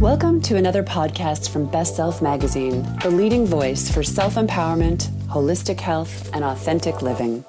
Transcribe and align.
Welcome 0.00 0.40
to 0.42 0.56
another 0.56 0.82
podcast 0.82 1.50
from 1.50 1.66
Best 1.66 1.94
Self 1.94 2.22
Magazine, 2.22 2.88
the 3.02 3.10
leading 3.10 3.44
voice 3.44 3.90
for 3.90 4.02
self 4.02 4.36
empowerment, 4.36 5.08
holistic 5.26 5.78
health, 5.78 6.34
and 6.34 6.42
authentic 6.42 7.02
living. 7.02 7.44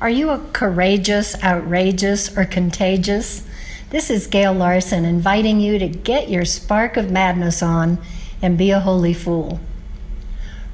Are 0.00 0.10
you 0.10 0.30
a 0.30 0.40
courageous, 0.52 1.40
outrageous, 1.44 2.36
or 2.36 2.44
contagious? 2.44 3.46
This 3.90 4.10
is 4.10 4.26
Gail 4.26 4.52
Larsen 4.52 5.04
inviting 5.04 5.60
you 5.60 5.78
to 5.78 5.86
get 5.86 6.28
your 6.28 6.44
spark 6.44 6.96
of 6.96 7.12
madness 7.12 7.62
on 7.62 7.98
and 8.42 8.58
be 8.58 8.72
a 8.72 8.80
holy 8.80 9.14
fool. 9.14 9.60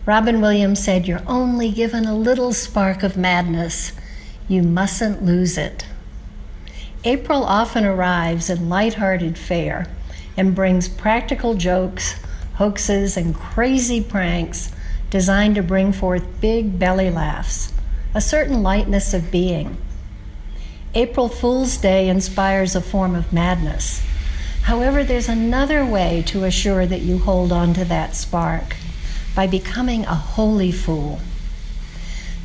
Robin 0.07 0.41
Williams 0.41 0.83
said, 0.83 1.07
You're 1.07 1.21
only 1.27 1.71
given 1.71 2.07
a 2.07 2.17
little 2.17 2.55
spark 2.55 3.03
of 3.03 3.19
madness. 3.19 3.93
You 4.49 4.63
mustn't 4.63 5.23
lose 5.23 5.59
it. 5.59 5.85
April 7.05 7.45
often 7.45 7.87
arrives 7.87 8.51
in 8.51 8.69
light-hearted 8.69 9.39
fare 9.39 9.87
and 10.37 10.55
brings 10.55 10.87
practical 10.87 11.55
jokes, 11.55 12.17
hoaxes, 12.55 13.17
and 13.17 13.35
crazy 13.35 14.03
pranks 14.03 14.71
designed 15.09 15.55
to 15.55 15.63
bring 15.63 15.93
forth 15.93 16.41
big 16.43 16.79
belly 16.79 17.11
laughs, 17.11 17.73
a 18.15 18.21
certain 18.21 18.63
lightness 18.63 19.15
of 19.15 19.31
being. 19.31 19.79
April 20.95 21.29
Fool's 21.29 21.79
Day 21.79 22.09
inspires 22.09 22.77
a 22.77 22.83
form 22.83 23.15
of 23.15 23.33
madness. 23.33 24.03
However, 24.65 25.03
there's 25.03 25.29
another 25.29 25.87
way 25.87 26.23
to 26.27 26.45
assure 26.45 26.85
that 26.85 27.01
you 27.01 27.17
hold 27.17 27.51
on 27.51 27.73
to 27.75 27.85
that 27.87 28.15
spark 28.15 28.77
by 29.35 29.47
becoming 29.47 30.05
a 30.05 30.15
holy 30.15 30.71
fool. 30.71 31.21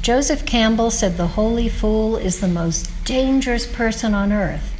Joseph 0.05 0.45
Campbell 0.45 0.91
said 0.91 1.17
the 1.17 1.29
holy 1.33 1.67
fool 1.67 2.15
is 2.15 2.39
the 2.39 2.47
most 2.47 2.91
dangerous 3.05 3.65
person 3.65 4.13
on 4.13 4.31
earth 4.31 4.71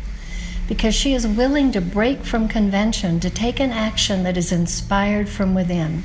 because 0.68 0.94
she 0.94 1.16
is 1.16 1.26
willing 1.26 1.72
to 1.72 1.82
break 1.82 2.24
from 2.24 2.48
convention 2.48 3.20
to 3.20 3.30
take 3.32 3.60
an 3.60 3.72
action 3.72 4.22
that 4.22 4.38
is 4.38 4.52
inspired 4.52 5.28
from 5.28 5.56
within. 5.56 6.04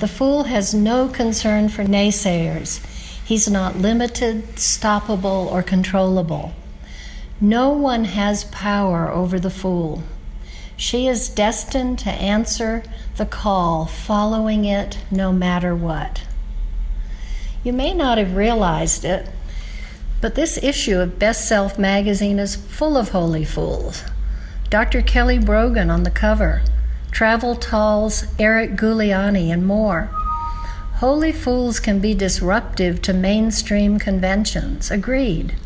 The 0.00 0.08
fool 0.08 0.42
has 0.42 0.74
no 0.74 1.08
concern 1.08 1.70
for 1.70 1.84
naysayers. 1.84 2.84
He's 3.24 3.48
not 3.48 3.78
limited, 3.78 4.56
stoppable, 4.56 5.50
or 5.50 5.62
controllable. 5.62 6.52
No 7.40 7.70
one 7.70 8.04
has 8.04 8.44
power 8.44 9.10
over 9.10 9.40
the 9.40 9.48
fool. 9.48 10.02
She 10.76 11.08
is 11.08 11.30
destined 11.30 11.98
to 12.00 12.10
answer 12.10 12.82
the 13.16 13.24
call, 13.24 13.86
following 13.86 14.66
it 14.66 14.98
no 15.10 15.32
matter 15.32 15.74
what. 15.74 16.24
You 17.66 17.72
may 17.72 17.94
not 17.94 18.16
have 18.16 18.36
realized 18.36 19.04
it, 19.04 19.28
but 20.20 20.36
this 20.36 20.56
issue 20.62 21.00
of 21.00 21.18
Best 21.18 21.48
Self 21.48 21.80
magazine 21.80 22.38
is 22.38 22.54
full 22.54 22.96
of 22.96 23.08
holy 23.08 23.44
fools. 23.44 24.04
Dr. 24.70 25.02
Kelly 25.02 25.40
Brogan 25.40 25.90
on 25.90 26.04
the 26.04 26.12
cover, 26.12 26.62
Travel 27.10 27.56
Tall's 27.56 28.26
Eric 28.38 28.76
Guiliani, 28.76 29.52
and 29.52 29.66
more. 29.66 30.10
Holy 30.98 31.32
fools 31.32 31.80
can 31.80 31.98
be 31.98 32.14
disruptive 32.14 33.02
to 33.02 33.12
mainstream 33.12 33.98
conventions, 33.98 34.88
agreed. 34.92 35.56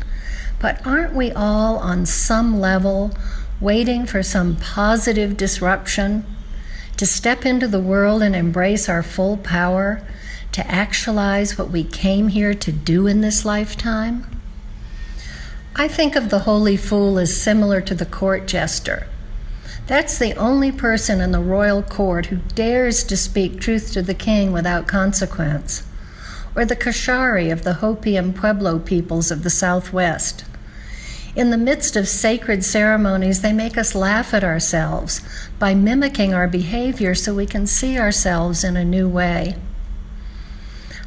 But 0.57 0.83
aren't 0.83 1.13
we 1.13 1.31
all 1.31 1.77
on 1.77 2.07
some 2.07 2.59
level 2.59 3.11
waiting 3.59 4.07
for 4.07 4.23
some 4.23 4.55
positive 4.55 5.37
disruption 5.37 6.25
to 6.97 7.05
step 7.05 7.45
into 7.45 7.67
the 7.67 7.79
world 7.79 8.23
and 8.23 8.35
embrace 8.35 8.89
our 8.89 9.03
full 9.03 9.37
power 9.37 10.01
to 10.51 10.65
actualize 10.69 11.57
what 11.57 11.69
we 11.69 11.83
came 11.83 12.29
here 12.29 12.53
to 12.53 12.71
do 12.71 13.07
in 13.07 13.21
this 13.21 13.45
lifetime? 13.45 14.25
I 15.75 15.87
think 15.87 16.15
of 16.15 16.29
the 16.29 16.39
holy 16.39 16.75
fool 16.75 17.17
as 17.17 17.39
similar 17.39 17.79
to 17.81 17.95
the 17.95 18.05
court 18.05 18.45
jester. 18.45 19.07
That's 19.87 20.17
the 20.17 20.35
only 20.35 20.71
person 20.71 21.21
in 21.21 21.31
the 21.31 21.39
royal 21.39 21.81
court 21.81 22.27
who 22.27 22.37
dares 22.55 23.03
to 23.05 23.17
speak 23.17 23.59
truth 23.59 23.91
to 23.93 24.01
the 24.01 24.13
king 24.13 24.51
without 24.51 24.87
consequence. 24.87 25.83
Or 26.55 26.65
the 26.65 26.75
Koshari 26.75 27.51
of 27.51 27.63
the 27.63 27.75
Hopi 27.75 28.17
and 28.17 28.35
Pueblo 28.35 28.79
peoples 28.79 29.31
of 29.31 29.43
the 29.43 29.49
Southwest. 29.49 30.43
In 31.33 31.49
the 31.49 31.57
midst 31.57 31.95
of 31.95 32.09
sacred 32.09 32.65
ceremonies, 32.65 33.41
they 33.41 33.53
make 33.53 33.77
us 33.77 33.95
laugh 33.95 34.33
at 34.33 34.43
ourselves 34.43 35.21
by 35.59 35.73
mimicking 35.73 36.33
our 36.33 36.47
behavior 36.47 37.15
so 37.15 37.33
we 37.33 37.45
can 37.45 37.65
see 37.65 37.97
ourselves 37.97 38.65
in 38.65 38.75
a 38.75 38.83
new 38.83 39.07
way. 39.07 39.55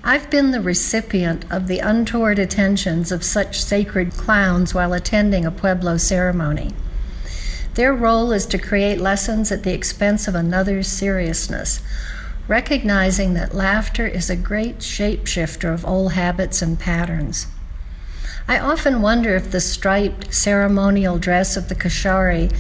I've 0.06 0.28
been 0.28 0.50
the 0.50 0.60
recipient 0.60 1.50
of 1.50 1.66
the 1.66 1.78
untoward 1.78 2.38
attentions 2.38 3.10
of 3.10 3.25
such 3.25 3.62
sacred 3.62 4.12
clowns 4.12 4.75
while 4.75 4.92
attending 4.92 5.47
a 5.47 5.50
Pueblo 5.50 5.97
ceremony. 5.97 6.75
Their 7.72 7.94
role 7.94 8.31
is 8.31 8.44
to 8.47 8.59
create 8.59 9.00
lessons 9.00 9.50
at 9.50 9.62
the 9.62 9.72
expense 9.72 10.28
of 10.28 10.34
another's 10.34 10.88
seriousness, 10.88 11.81
recognizing 12.47 13.32
that 13.32 13.54
laughter 13.54 14.06
is 14.06 14.28
a 14.28 14.37
great 14.37 14.81
shapeshifter 14.81 15.72
of 15.72 15.87
old 15.87 16.12
habits 16.12 16.60
and 16.60 16.78
patterns. 16.78 17.47
I 18.47 18.59
often 18.59 19.00
wonder 19.00 19.34
if 19.34 19.50
the 19.50 19.60
striped 19.60 20.34
ceremonial 20.34 21.16
dress 21.16 21.56
of 21.56 21.70
the 21.70 21.75
Koshari 21.75 22.54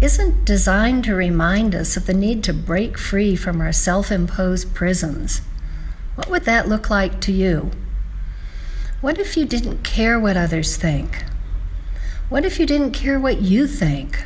isn't 0.00 0.44
designed 0.44 1.04
to 1.04 1.14
remind 1.14 1.76
us 1.76 1.96
of 1.96 2.06
the 2.06 2.12
need 2.14 2.42
to 2.42 2.52
break 2.52 2.98
free 2.98 3.36
from 3.36 3.60
our 3.60 3.72
self 3.72 4.10
imposed 4.10 4.74
prisons. 4.74 5.42
What 6.18 6.30
would 6.30 6.44
that 6.46 6.68
look 6.68 6.90
like 6.90 7.20
to 7.20 7.32
you? 7.32 7.70
What 9.00 9.20
if 9.20 9.36
you 9.36 9.44
didn't 9.44 9.84
care 9.84 10.18
what 10.18 10.36
others 10.36 10.76
think? 10.76 11.22
What 12.28 12.44
if 12.44 12.58
you 12.58 12.66
didn't 12.66 12.90
care 12.90 13.20
what 13.20 13.40
you 13.40 13.68
think? 13.68 14.24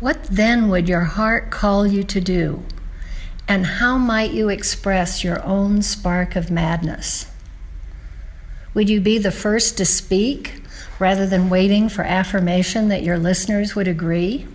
What 0.00 0.24
then 0.24 0.68
would 0.68 0.86
your 0.86 1.04
heart 1.04 1.50
call 1.50 1.86
you 1.86 2.02
to 2.04 2.20
do? 2.20 2.62
And 3.48 3.64
how 3.64 3.96
might 3.96 4.32
you 4.32 4.50
express 4.50 5.24
your 5.24 5.42
own 5.42 5.80
spark 5.80 6.36
of 6.36 6.50
madness? 6.50 7.26
Would 8.74 8.90
you 8.90 9.00
be 9.00 9.16
the 9.16 9.32
first 9.32 9.78
to 9.78 9.86
speak 9.86 10.60
rather 10.98 11.26
than 11.26 11.48
waiting 11.48 11.88
for 11.88 12.02
affirmation 12.02 12.88
that 12.88 13.02
your 13.02 13.16
listeners 13.18 13.74
would 13.74 13.88
agree? 13.88 14.46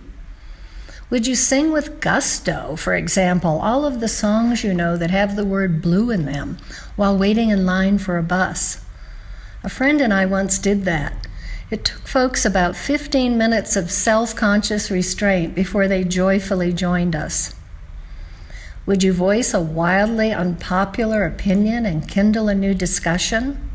Would 1.10 1.26
you 1.26 1.34
sing 1.34 1.72
with 1.72 2.00
gusto, 2.00 2.76
for 2.76 2.94
example, 2.94 3.58
all 3.60 3.84
of 3.84 3.98
the 3.98 4.06
songs 4.06 4.62
you 4.62 4.72
know 4.72 4.96
that 4.96 5.10
have 5.10 5.34
the 5.34 5.44
word 5.44 5.82
blue 5.82 6.12
in 6.12 6.24
them 6.24 6.56
while 6.94 7.18
waiting 7.18 7.50
in 7.50 7.66
line 7.66 7.98
for 7.98 8.16
a 8.16 8.22
bus? 8.22 8.84
A 9.64 9.68
friend 9.68 10.00
and 10.00 10.14
I 10.14 10.24
once 10.24 10.56
did 10.56 10.84
that. 10.84 11.26
It 11.68 11.84
took 11.84 12.06
folks 12.06 12.44
about 12.44 12.76
15 12.76 13.36
minutes 13.36 13.74
of 13.74 13.90
self 13.90 14.36
conscious 14.36 14.88
restraint 14.88 15.52
before 15.52 15.88
they 15.88 16.04
joyfully 16.04 16.72
joined 16.72 17.16
us. 17.16 17.56
Would 18.86 19.02
you 19.02 19.12
voice 19.12 19.52
a 19.52 19.60
wildly 19.60 20.32
unpopular 20.32 21.26
opinion 21.26 21.86
and 21.86 22.08
kindle 22.08 22.48
a 22.48 22.54
new 22.54 22.72
discussion? 22.72 23.68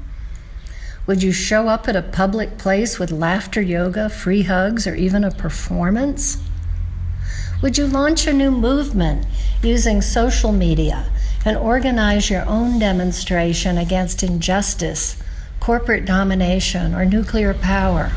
Would 1.06 1.22
you 1.22 1.34
show 1.34 1.67
up 1.67 1.90
at 1.90 1.97
a 1.97 2.02
public 2.02 2.57
place 2.57 2.97
with 2.97 3.12
laughter 3.12 3.62
yoga, 3.62 4.07
free 4.07 4.44
hugs, 4.44 4.88
or 4.88 4.96
even 4.96 5.25
a 5.25 5.31
performance? 5.31 6.38
Would 7.61 7.77
you 7.77 7.88
launch 7.88 8.27
a 8.27 8.33
new 8.33 8.51
movement 8.51 9.25
using 9.63 10.01
social 10.01 10.51
media 10.51 11.09
and 11.45 11.57
organize 11.57 12.29
your 12.29 12.45
own 12.45 12.79
demonstration 12.79 13.77
against 13.77 14.23
injustice, 14.23 15.17
corporate 15.59 16.05
domination, 16.05 16.93
or 16.93 17.05
nuclear 17.05 17.53
power? 17.53 18.11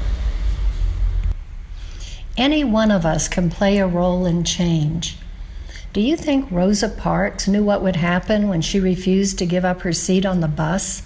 Any 2.37 2.65
one 2.65 2.91
of 2.91 3.07
us 3.07 3.29
can 3.29 3.49
play 3.49 3.79
a 3.79 3.87
role 3.87 4.27
in 4.27 4.45
change. 4.45 5.17
Do 5.93 6.01
you 6.01 6.17
think 6.17 6.51
Rosa 6.51 6.89
Parks 6.89 7.49
knew 7.49 7.65
what 7.65 7.83
would 7.83 7.97
happen 7.97 8.49
when 8.49 8.61
she 8.61 8.81
refused 8.81 9.39
to 9.39 9.47
give 9.47 9.65
up 9.65 9.83
her 9.83 9.93
seat 9.93 10.27
on 10.27 10.41
the 10.41 10.49
bus? 10.49 11.03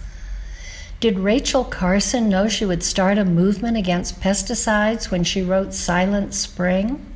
Did 1.01 1.19
Rachel 1.19 1.65
Carson 1.65 2.29
know 2.29 2.49
she 2.49 2.65
would 2.65 2.83
start 2.83 3.19
a 3.19 3.25
movement 3.25 3.77
against 3.77 4.21
pesticides 4.21 5.11
when 5.11 5.23
she 5.23 5.43
wrote 5.43 5.75
Silent 5.75 6.35
Spring? 6.35 7.12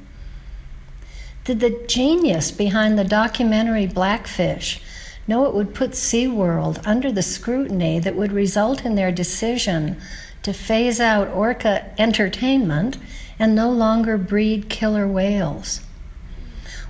Did 1.47 1.61
the 1.61 1.81
genius 1.87 2.51
behind 2.51 2.99
the 2.99 3.05
documentary 3.05 3.87
Blackfish 3.87 4.81
know 5.29 5.47
it 5.47 5.55
would 5.55 5.77
put 5.77 5.93
SeaWorld 5.93 6.85
under 6.85 7.13
the 7.13 7.23
scrutiny 7.23 8.01
that 8.01 8.17
would 8.17 8.33
result 8.33 8.85
in 8.85 8.97
their 8.97 9.13
decision 9.13 9.97
to 10.43 10.53
phase 10.53 10.99
out 10.99 11.29
orca 11.29 11.89
entertainment 11.99 12.99
and 13.39 13.55
no 13.55 13.71
longer 13.71 14.19
breed 14.19 14.69
killer 14.69 15.07
whales? 15.07 15.83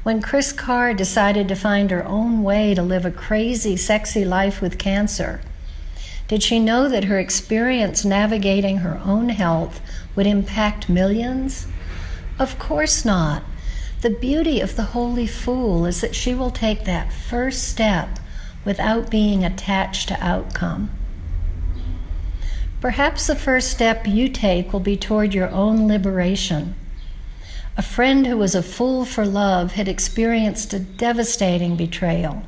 When 0.05 0.23
Kris 0.23 0.53
Carr 0.53 0.95
decided 0.95 1.49
to 1.49 1.55
find 1.55 1.91
her 1.91 2.07
own 2.07 2.43
way 2.43 2.73
to 2.73 2.83
live 2.83 3.05
a 3.05 3.11
crazy, 3.11 3.77
sexy 3.77 4.25
life 4.25 4.63
with 4.63 4.79
cancer, 4.79 5.43
did 6.29 6.43
she 6.43 6.61
know 6.61 6.89
that 6.89 7.05
her 7.05 7.19
experience 7.19 8.07
navigating 8.07 8.79
her 8.79 9.03
own 9.05 9.29
health 9.29 9.83
would 10.15 10.27
impact 10.27 10.89
millions? 10.89 11.67
Of 12.39 12.59
course 12.59 13.05
not. 13.05 13.43
The 14.07 14.11
beauty 14.11 14.61
of 14.61 14.77
the 14.77 14.95
holy 14.95 15.27
fool 15.27 15.85
is 15.85 16.01
that 16.01 16.15
she 16.15 16.33
will 16.33 16.53
take 16.53 16.85
that 16.85 17.13
first 17.13 17.65
step 17.65 18.21
without 18.65 19.11
being 19.11 19.45
attached 19.45 20.07
to 20.07 20.25
outcome. 20.25 20.93
Perhaps 22.81 23.27
the 23.27 23.35
first 23.35 23.69
step 23.69 24.07
you 24.07 24.29
take 24.29 24.73
will 24.73 24.79
be 24.79 24.97
toward 24.97 25.35
your 25.35 25.49
own 25.49 25.89
liberation. 25.89 26.77
A 27.77 27.83
friend 27.83 28.29
who 28.29 28.37
was 28.37 28.55
a 28.55 28.63
fool 28.63 29.05
for 29.05 29.27
love 29.27 29.73
had 29.73 29.89
experienced 29.89 30.73
a 30.73 30.79
devastating 30.79 31.75
betrayal. 31.75 32.45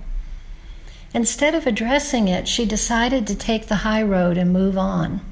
Instead 1.12 1.56
of 1.56 1.66
addressing 1.66 2.28
it, 2.28 2.46
she 2.46 2.66
decided 2.66 3.26
to 3.26 3.34
take 3.34 3.66
the 3.66 3.82
high 3.82 4.04
road 4.04 4.38
and 4.38 4.52
move 4.52 4.78
on. 4.78 5.22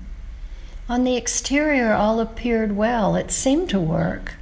On 0.88 1.05
the 1.05 1.17
exterior, 1.17 1.93
all 1.93 2.19
appeared 2.19 2.76
well. 2.76 3.14
It 3.14 3.31
seemed 3.31 3.70
to 3.70 3.78
work. 3.78 4.32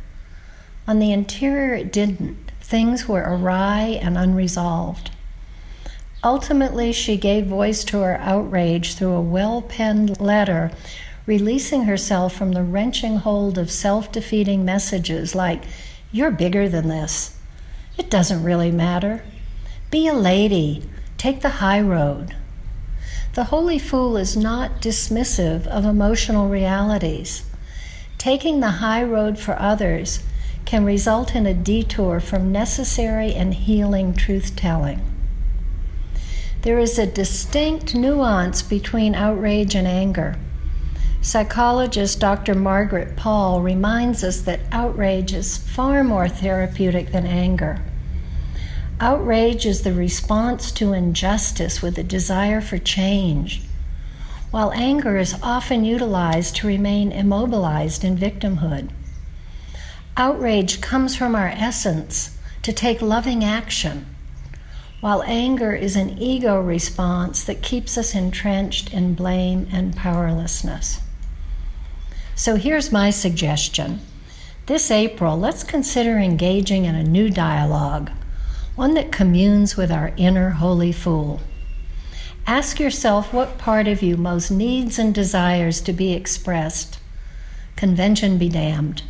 On 0.86 0.98
the 0.98 1.12
interior, 1.12 1.74
it 1.74 1.92
didn't. 1.92 2.50
Things 2.60 3.08
were 3.08 3.22
awry 3.22 3.98
and 4.02 4.18
unresolved. 4.18 5.10
Ultimately, 6.22 6.92
she 6.92 7.16
gave 7.16 7.46
voice 7.46 7.84
to 7.84 8.00
her 8.00 8.18
outrage 8.20 8.94
through 8.94 9.12
a 9.12 9.20
well 9.20 9.62
penned 9.62 10.20
letter 10.20 10.70
releasing 11.26 11.84
herself 11.84 12.34
from 12.34 12.52
the 12.52 12.62
wrenching 12.62 13.16
hold 13.16 13.56
of 13.56 13.70
self 13.70 14.12
defeating 14.12 14.64
messages 14.64 15.34
like, 15.34 15.64
You're 16.12 16.30
bigger 16.30 16.68
than 16.68 16.88
this. 16.88 17.36
It 17.96 18.10
doesn't 18.10 18.42
really 18.42 18.70
matter. 18.70 19.22
Be 19.90 20.06
a 20.08 20.14
lady. 20.14 20.88
Take 21.16 21.40
the 21.40 21.60
high 21.60 21.80
road. 21.80 22.34
The 23.34 23.44
holy 23.44 23.78
fool 23.78 24.16
is 24.16 24.36
not 24.36 24.80
dismissive 24.80 25.66
of 25.66 25.84
emotional 25.84 26.48
realities. 26.48 27.44
Taking 28.18 28.60
the 28.60 28.78
high 28.82 29.02
road 29.02 29.38
for 29.38 29.58
others 29.58 30.20
can 30.64 30.84
result 30.84 31.34
in 31.34 31.46
a 31.46 31.54
detour 31.54 32.20
from 32.20 32.52
necessary 32.52 33.34
and 33.34 33.54
healing 33.54 34.14
truth 34.14 34.56
telling. 34.56 35.00
There 36.62 36.78
is 36.78 36.98
a 36.98 37.06
distinct 37.06 37.94
nuance 37.94 38.62
between 38.62 39.14
outrage 39.14 39.74
and 39.74 39.86
anger. 39.86 40.36
Psychologist 41.20 42.20
Dr. 42.20 42.54
Margaret 42.54 43.16
Paul 43.16 43.60
reminds 43.60 44.24
us 44.24 44.40
that 44.42 44.60
outrage 44.72 45.32
is 45.32 45.58
far 45.58 46.02
more 46.02 46.28
therapeutic 46.28 47.12
than 47.12 47.26
anger. 47.26 47.82
Outrage 49.00 49.66
is 49.66 49.82
the 49.82 49.92
response 49.92 50.70
to 50.72 50.92
injustice 50.92 51.82
with 51.82 51.98
a 51.98 52.02
desire 52.02 52.60
for 52.60 52.78
change, 52.78 53.62
while 54.50 54.72
anger 54.72 55.18
is 55.18 55.34
often 55.42 55.84
utilized 55.84 56.56
to 56.56 56.66
remain 56.66 57.10
immobilized 57.10 58.04
in 58.04 58.16
victimhood. 58.16 58.88
Outrage 60.16 60.80
comes 60.80 61.16
from 61.16 61.34
our 61.34 61.48
essence 61.48 62.38
to 62.62 62.72
take 62.72 63.02
loving 63.02 63.42
action, 63.42 64.06
while 65.00 65.24
anger 65.24 65.74
is 65.74 65.96
an 65.96 66.16
ego 66.22 66.60
response 66.60 67.42
that 67.42 67.62
keeps 67.62 67.98
us 67.98 68.14
entrenched 68.14 68.92
in 68.92 69.14
blame 69.14 69.66
and 69.72 69.96
powerlessness. 69.96 71.00
So 72.36 72.54
here's 72.54 72.92
my 72.92 73.10
suggestion. 73.10 74.02
This 74.66 74.88
April, 74.88 75.36
let's 75.36 75.64
consider 75.64 76.18
engaging 76.18 76.84
in 76.84 76.94
a 76.94 77.02
new 77.02 77.28
dialogue, 77.28 78.12
one 78.76 78.94
that 78.94 79.10
communes 79.10 79.76
with 79.76 79.90
our 79.90 80.14
inner 80.16 80.50
holy 80.50 80.92
fool. 80.92 81.40
Ask 82.46 82.78
yourself 82.78 83.32
what 83.32 83.58
part 83.58 83.88
of 83.88 84.00
you 84.00 84.16
most 84.16 84.52
needs 84.52 84.96
and 84.96 85.12
desires 85.12 85.80
to 85.80 85.92
be 85.92 86.12
expressed. 86.12 87.00
Convention 87.74 88.38
be 88.38 88.48
damned. 88.48 89.02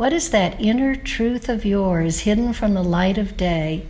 What 0.00 0.14
is 0.14 0.30
that 0.30 0.58
inner 0.58 0.96
truth 0.96 1.50
of 1.50 1.66
yours 1.66 2.20
hidden 2.20 2.54
from 2.54 2.72
the 2.72 2.82
light 2.82 3.18
of 3.18 3.36
day, 3.36 3.84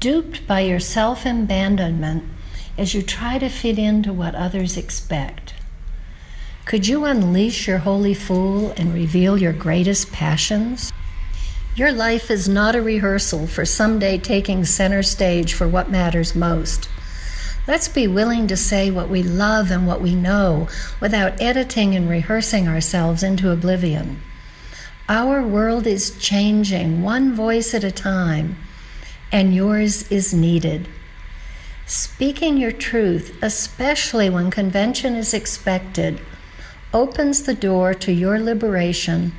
duped 0.00 0.48
by 0.48 0.62
your 0.62 0.80
self 0.80 1.24
abandonment 1.24 2.24
as 2.76 2.92
you 2.92 3.02
try 3.02 3.38
to 3.38 3.48
fit 3.48 3.78
into 3.78 4.12
what 4.12 4.34
others 4.34 4.76
expect? 4.76 5.54
Could 6.64 6.88
you 6.88 7.04
unleash 7.04 7.68
your 7.68 7.78
holy 7.78 8.14
fool 8.14 8.72
and 8.76 8.92
reveal 8.92 9.38
your 9.38 9.52
greatest 9.52 10.10
passions? 10.10 10.92
Your 11.76 11.92
life 11.92 12.32
is 12.32 12.48
not 12.48 12.74
a 12.74 12.82
rehearsal 12.82 13.46
for 13.46 13.64
someday 13.64 14.18
taking 14.18 14.64
center 14.64 15.04
stage 15.04 15.54
for 15.54 15.68
what 15.68 15.88
matters 15.88 16.34
most. 16.34 16.88
Let's 17.68 17.86
be 17.86 18.08
willing 18.08 18.48
to 18.48 18.56
say 18.56 18.90
what 18.90 19.08
we 19.08 19.22
love 19.22 19.70
and 19.70 19.86
what 19.86 20.00
we 20.00 20.16
know 20.16 20.66
without 21.00 21.40
editing 21.40 21.94
and 21.94 22.10
rehearsing 22.10 22.66
ourselves 22.66 23.22
into 23.22 23.52
oblivion. 23.52 24.20
Our 25.10 25.42
world 25.42 25.86
is 25.86 26.18
changing 26.18 27.02
one 27.02 27.34
voice 27.34 27.72
at 27.72 27.82
a 27.82 27.90
time, 27.90 28.58
and 29.32 29.54
yours 29.54 30.06
is 30.12 30.34
needed. 30.34 30.86
Speaking 31.86 32.58
your 32.58 32.72
truth, 32.72 33.34
especially 33.40 34.28
when 34.28 34.50
convention 34.50 35.14
is 35.16 35.32
expected, 35.32 36.20
opens 36.92 37.44
the 37.44 37.54
door 37.54 37.94
to 37.94 38.12
your 38.12 38.38
liberation 38.38 39.32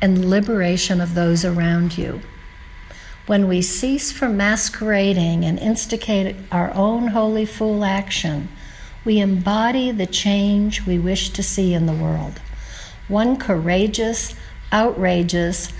and 0.00 0.30
liberation 0.30 1.02
of 1.02 1.14
those 1.14 1.44
around 1.44 1.98
you. 1.98 2.22
When 3.26 3.46
we 3.46 3.60
cease 3.60 4.10
from 4.10 4.38
masquerading 4.38 5.44
and 5.44 5.58
instigate 5.58 6.34
our 6.50 6.72
own 6.72 7.08
holy 7.08 7.44
fool 7.44 7.84
action, 7.84 8.48
we 9.04 9.20
embody 9.20 9.90
the 9.90 10.06
change 10.06 10.86
we 10.86 10.98
wish 10.98 11.28
to 11.30 11.42
see 11.42 11.74
in 11.74 11.84
the 11.84 11.92
world. 11.92 12.40
One 13.06 13.36
courageous, 13.36 14.34
outrageous, 14.72 15.72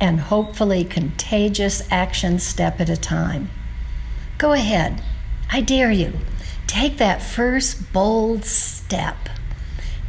and 0.00 0.20
hopefully 0.20 0.84
contagious 0.84 1.86
action 1.90 2.38
step 2.38 2.80
at 2.80 2.88
a 2.88 2.96
time. 2.96 3.50
Go 4.38 4.52
ahead, 4.52 5.02
I 5.50 5.60
dare 5.60 5.92
you. 5.92 6.14
Take 6.66 6.96
that 6.96 7.22
first 7.22 7.92
bold 7.92 8.44
step. 8.44 9.28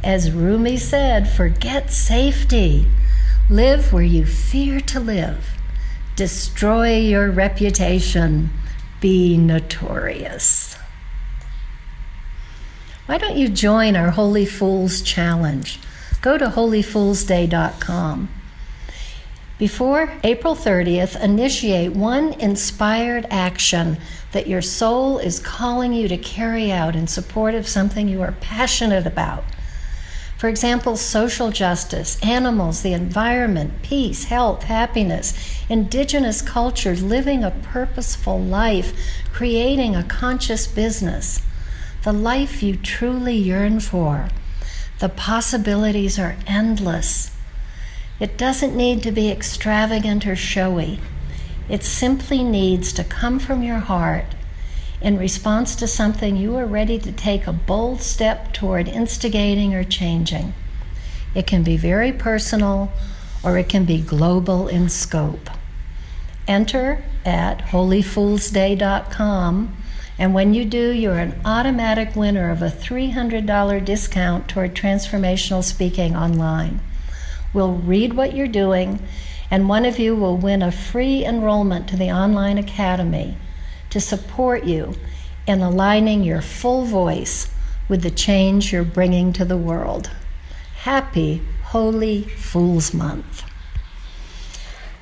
As 0.02 0.32
Rumi 0.32 0.76
said, 0.76 1.28
forget 1.28 1.92
safety. 1.92 2.88
Live 3.48 3.92
where 3.92 4.02
you 4.02 4.26
fear 4.26 4.80
to 4.80 4.98
live. 4.98 5.56
Destroy 6.16 6.96
your 6.98 7.30
reputation. 7.30 8.50
Be 9.00 9.36
notorious. 9.36 10.76
Why 13.06 13.18
don't 13.18 13.36
you 13.36 13.48
join 13.48 13.96
our 13.96 14.10
Holy 14.10 14.46
Fools 14.46 15.02
Challenge? 15.02 15.78
Go 16.24 16.38
to 16.38 16.46
holyfoolsday.com. 16.46 18.30
Before 19.58 20.10
April 20.24 20.54
30th, 20.54 21.22
initiate 21.22 21.92
one 21.92 22.32
inspired 22.40 23.26
action 23.28 23.98
that 24.32 24.46
your 24.46 24.62
soul 24.62 25.18
is 25.18 25.38
calling 25.38 25.92
you 25.92 26.08
to 26.08 26.16
carry 26.16 26.72
out 26.72 26.96
in 26.96 27.08
support 27.08 27.54
of 27.54 27.68
something 27.68 28.08
you 28.08 28.22
are 28.22 28.32
passionate 28.40 29.06
about. 29.06 29.44
For 30.38 30.48
example, 30.48 30.96
social 30.96 31.50
justice, 31.50 32.18
animals, 32.22 32.80
the 32.80 32.94
environment, 32.94 33.82
peace, 33.82 34.24
health, 34.24 34.62
happiness, 34.62 35.62
indigenous 35.68 36.40
cultures, 36.40 37.02
living 37.02 37.44
a 37.44 37.50
purposeful 37.50 38.40
life, 38.40 38.94
creating 39.30 39.94
a 39.94 40.02
conscious 40.02 40.66
business, 40.66 41.42
the 42.02 42.14
life 42.14 42.62
you 42.62 42.76
truly 42.76 43.36
yearn 43.36 43.78
for. 43.78 44.30
The 45.04 45.10
possibilities 45.10 46.18
are 46.18 46.38
endless. 46.46 47.30
It 48.18 48.38
doesn't 48.38 48.74
need 48.74 49.02
to 49.02 49.12
be 49.12 49.30
extravagant 49.30 50.26
or 50.26 50.34
showy. 50.34 50.98
It 51.68 51.84
simply 51.84 52.42
needs 52.42 52.90
to 52.94 53.04
come 53.04 53.38
from 53.38 53.62
your 53.62 53.80
heart 53.80 54.24
in 55.02 55.18
response 55.18 55.76
to 55.76 55.86
something 55.86 56.36
you 56.36 56.56
are 56.56 56.64
ready 56.64 56.98
to 57.00 57.12
take 57.12 57.46
a 57.46 57.52
bold 57.52 58.00
step 58.00 58.54
toward 58.54 58.88
instigating 58.88 59.74
or 59.74 59.84
changing. 59.84 60.54
It 61.34 61.46
can 61.46 61.62
be 61.62 61.76
very 61.76 62.10
personal 62.10 62.90
or 63.42 63.58
it 63.58 63.68
can 63.68 63.84
be 63.84 64.00
global 64.00 64.68
in 64.68 64.88
scope. 64.88 65.50
Enter 66.48 67.04
at 67.26 67.58
holyfoolsday.com, 67.58 69.76
and 70.18 70.32
when 70.32 70.54
you 70.54 70.64
do, 70.64 70.92
you're 70.92 71.18
an 71.18 71.40
automatic 71.44 72.14
winner 72.14 72.50
of 72.50 72.62
a 72.62 72.70
$300 72.70 73.84
discount 73.84 74.48
toward 74.48 74.74
transformational 74.74 75.64
speaking 75.64 76.14
online. 76.14 76.80
We'll 77.52 77.74
read 77.74 78.14
what 78.14 78.34
you're 78.34 78.46
doing, 78.46 79.00
and 79.50 79.68
one 79.68 79.84
of 79.84 79.98
you 79.98 80.14
will 80.14 80.36
win 80.36 80.62
a 80.62 80.70
free 80.70 81.24
enrollment 81.24 81.88
to 81.88 81.96
the 81.96 82.10
online 82.10 82.58
academy 82.58 83.36
to 83.90 84.00
support 84.00 84.64
you 84.64 84.94
in 85.46 85.60
aligning 85.60 86.22
your 86.22 86.40
full 86.40 86.84
voice 86.84 87.50
with 87.88 88.02
the 88.02 88.10
change 88.10 88.72
you're 88.72 88.84
bringing 88.84 89.32
to 89.32 89.44
the 89.44 89.56
world. 89.56 90.10
Happy 90.78 91.42
Holy 91.64 92.22
Fools 92.22 92.94
Month. 92.94 93.44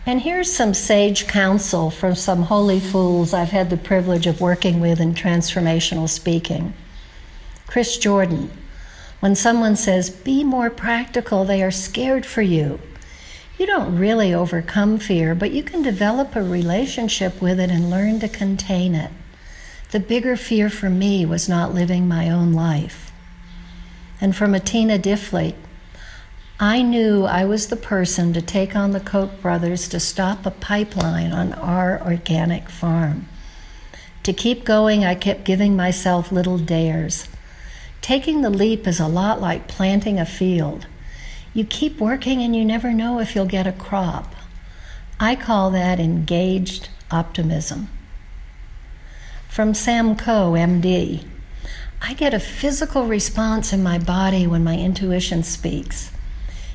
And 0.05 0.23
here's 0.23 0.53
some 0.53 0.75
sage 0.75 1.29
counsel 1.29 1.91
from 1.91 2.17
some 2.17 2.43
holy 2.45 2.81
fools 2.81 3.33
I've 3.33 3.51
had 3.51 3.71
the 3.71 3.77
privilege 3.77 4.27
of 4.27 4.41
working 4.41 4.81
with 4.81 5.01
in 5.01 5.15
transformational 5.15 6.09
speaking. 6.09 6.75
Chris 7.69 7.97
Jordan, 7.99 8.51
when 9.21 9.37
someone 9.37 9.77
says, 9.77 10.11
be 10.11 10.43
more 10.43 10.71
practical, 10.71 11.45
they 11.45 11.63
are 11.63 11.71
scared 11.71 12.27
for 12.27 12.43
you. 12.43 12.81
You 13.57 13.67
don't 13.67 13.97
really 13.97 14.35
overcome 14.35 14.99
fear, 14.99 15.37
but 15.37 15.53
you 15.53 15.63
can 15.63 15.83
develop 15.83 16.35
a 16.35 16.43
relationship 16.43 17.41
with 17.41 17.61
it 17.61 17.71
and 17.71 17.89
learn 17.89 18.19
to 18.21 18.29
contain 18.29 18.97
it. 18.97 19.13
The 19.93 20.01
bigger 20.01 20.37
fear 20.37 20.69
for 20.69 20.91
me 20.91 21.25
was 21.25 21.49
not 21.49 21.75
living 21.75 22.09
my 22.09 22.29
own 22.29 22.53
life. 22.53 23.13
And 24.21 24.35
from 24.35 24.53
Atina 24.53 24.99
Diffley, 24.99 25.55
I 26.63 26.81
knew 26.81 27.25
I 27.25 27.45
was 27.45 27.67
the 27.67 27.77
person 27.77 28.33
to 28.35 28.41
take 28.41 28.77
on 28.77 28.93
the 28.93 29.01
Koch 29.01 29.43
brothers 29.43 29.89
to 29.89 29.99
stop 29.99 30.47
a 30.47 30.53
pipeline 30.53 31.33
on 31.33 31.55
our 31.55 32.01
organic 32.01 32.69
farm. 32.69 33.27
To 34.23 34.33
keep 34.33 34.65
going, 34.65 35.05
I 35.05 35.17
kept 35.17 35.43
giving 35.43 35.75
myself 35.75 36.31
little 36.31 36.59
dares. 36.59 37.27
Taking 38.01 38.43
the 38.43 38.49
leap 38.49 38.87
is 38.87 39.01
a 39.01 39.09
lot 39.09 39.41
like 39.41 39.67
planting 39.67 40.21
a 40.21 40.25
field. 40.25 40.87
You 41.53 41.65
keep 41.65 41.99
working 41.99 42.41
and 42.43 42.55
you 42.55 42.65
never 42.65 42.93
know 42.93 43.19
if 43.19 43.35
you'll 43.35 43.45
get 43.45 43.67
a 43.67 43.73
crop. 43.73 44.33
I 45.19 45.35
call 45.35 45.73
that 45.73 45.99
engaged 45.99 46.91
optimism. 47.11 47.89
From 49.49 49.75
Sam 49.75 50.15
Coe, 50.15 50.53
MD. 50.53 51.25
I 52.01 52.15
get 52.15 52.33
a 52.33 52.39
physical 52.39 53.07
response 53.07 53.73
in 53.73 53.83
my 53.83 53.99
body 53.99 54.47
when 54.47 54.63
my 54.63 54.79
intuition 54.79 55.43
speaks. 55.43 56.12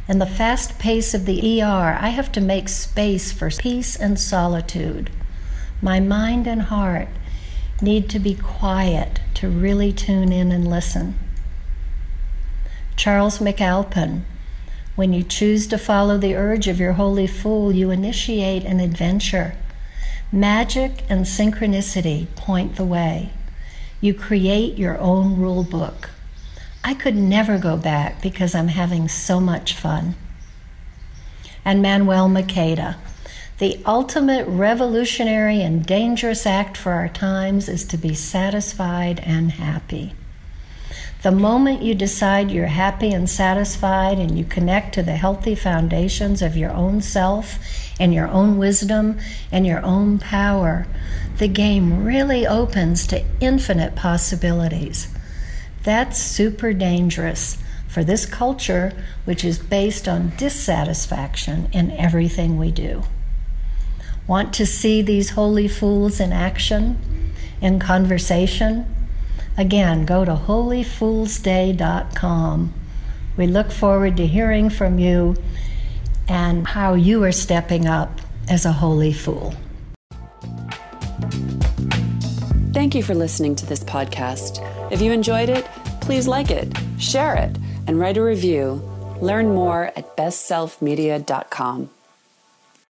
In 0.08 0.20
the 0.20 0.26
fast 0.26 0.80
pace 0.80 1.14
of 1.14 1.26
the 1.26 1.62
ER, 1.62 1.98
I 2.00 2.10
have 2.10 2.32
to 2.32 2.40
make 2.40 2.70
space 2.70 3.34
for 3.34 3.50
peace 3.50 3.94
and 3.98 4.18
solitude. 4.18 5.10
My 5.82 6.00
mind 6.00 6.48
and 6.48 6.62
heart 6.62 7.10
need 7.82 8.10
to 8.12 8.20
be 8.20 8.34
quiet 8.34 9.20
to 9.34 9.50
really 9.50 9.92
tune 9.92 10.32
in 10.32 10.54
and 10.54 10.66
listen. 10.66 11.20
Charles 12.96 13.40
McAlpin, 13.40 14.22
when 14.96 15.12
you 15.12 15.24
choose 15.24 15.68
to 15.68 15.78
follow 15.78 16.18
the 16.18 16.36
urge 16.36 16.70
of 16.70 16.80
your 16.80 16.94
holy 16.94 17.28
fool, 17.28 17.74
you 17.74 17.92
initiate 17.92 18.64
an 18.64 18.80
adventure. 18.80 19.56
Magic 20.32 21.04
and 21.10 21.26
synchronicity 21.26 22.34
point 22.36 22.78
the 22.78 22.86
way. 22.86 23.32
You 24.00 24.14
create 24.14 24.78
your 24.78 24.98
own 25.00 25.38
rule 25.38 25.64
book. 25.64 26.12
I 26.88 26.94
could 26.94 27.18
never 27.18 27.58
go 27.58 27.76
back 27.76 28.22
because 28.22 28.56
I'm 28.56 28.70
having 28.70 29.10
so 29.10 29.42
much 29.42 29.74
fun. 29.74 30.16
And 31.66 31.82
Manuel 31.82 32.30
Maqueda. 32.30 32.96
The 33.58 33.82
ultimate 33.86 34.48
revolutionary 34.48 35.62
and 35.62 35.86
dangerous 35.86 36.46
act 36.46 36.78
for 36.78 36.94
our 36.94 37.10
times 37.10 37.68
is 37.68 37.84
to 37.88 37.98
be 37.98 38.14
satisfied 38.14 39.20
and 39.20 39.52
happy. 39.52 40.14
The 41.24 41.32
moment 41.32 41.82
you 41.82 41.94
decide 41.94 42.52
you're 42.52 42.68
happy 42.68 43.12
and 43.12 43.30
satisfied 43.30 44.18
and 44.18 44.40
you 44.40 44.46
connect 44.46 44.94
to 44.94 45.04
the 45.04 45.18
healthy 45.18 45.56
foundations 45.56 46.42
of 46.42 46.56
your 46.56 46.72
own 46.72 47.02
self 47.02 47.60
and 48.00 48.14
your 48.14 48.30
own 48.30 48.58
wisdom 48.58 49.20
and 49.52 49.68
your 49.68 49.84
own 49.84 50.20
power, 50.20 50.88
the 51.38 51.50
game 51.50 52.06
really 52.06 52.48
opens 52.48 53.06
to 53.08 53.26
infinite 53.42 53.98
possibilities. 53.98 55.10
That's 55.88 56.18
super 56.18 56.74
dangerous 56.74 57.58
for 57.88 58.04
this 58.04 58.26
culture, 58.26 58.92
which 59.24 59.46
is 59.46 59.58
based 59.58 60.06
on 60.06 60.34
dissatisfaction 60.36 61.70
in 61.72 61.92
everything 61.92 62.58
we 62.58 62.72
do. 62.72 63.04
Want 64.28 64.52
to 64.56 64.66
see 64.66 65.02
these 65.02 65.30
holy 65.30 65.70
fools 65.70 66.20
in 66.20 66.34
action, 66.34 67.32
in 67.62 67.80
conversation? 67.80 68.94
Again, 69.58 70.04
go 70.04 70.26
to 70.26 70.34
holyfoolsday.com. 70.34 72.74
We 73.38 73.48
look 73.48 73.72
forward 73.72 74.18
to 74.18 74.28
hearing 74.28 74.70
from 74.70 75.00
you 75.00 75.38
and 76.28 76.68
how 76.68 76.96
you 76.96 77.24
are 77.24 77.32
stepping 77.32 77.88
up 77.88 78.20
as 78.50 78.66
a 78.66 78.74
holy 78.74 79.14
fool. 79.14 79.54
Thank 82.74 82.94
you 82.94 83.02
for 83.02 83.16
listening 83.16 83.56
to 83.56 83.66
this 83.66 83.84
podcast. 83.84 84.62
If 84.92 85.02
you 85.02 85.12
enjoyed 85.12 85.50
it, 85.50 85.68
please 86.08 86.26
like 86.26 86.52
it, 86.52 86.72
share 86.98 87.36
it, 87.36 87.54
and 87.86 88.00
write 88.00 88.16
a 88.16 88.24
review. 88.24 88.82
Learn 89.22 89.54
more 89.54 89.92
at 89.98 90.16
bestselfmedia.com. 90.16 91.90